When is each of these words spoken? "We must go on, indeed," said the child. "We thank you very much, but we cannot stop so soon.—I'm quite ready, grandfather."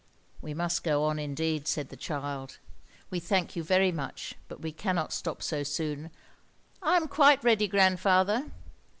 "We 0.41 0.55
must 0.55 0.83
go 0.83 1.03
on, 1.03 1.19
indeed," 1.19 1.67
said 1.67 1.89
the 1.89 1.95
child. 1.95 2.57
"We 3.11 3.19
thank 3.19 3.55
you 3.55 3.61
very 3.63 3.91
much, 3.91 4.33
but 4.47 4.59
we 4.59 4.71
cannot 4.71 5.13
stop 5.13 5.43
so 5.43 5.61
soon.—I'm 5.61 7.07
quite 7.07 7.43
ready, 7.43 7.67
grandfather." 7.67 8.47